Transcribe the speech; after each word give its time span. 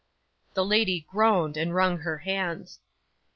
'The 0.55 0.65
lady 0.65 1.05
groaned, 1.11 1.55
and 1.55 1.75
wrung 1.75 1.99
her 1.99 2.17
hands. 2.17 2.79